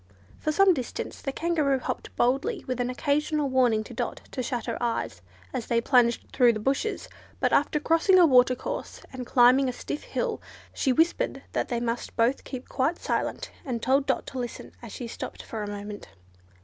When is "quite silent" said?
12.67-13.51